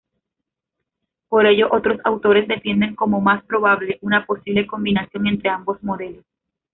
[1.29, 6.25] Por ello otros autores defienden como más probable una posible combinación entre ambos modelos.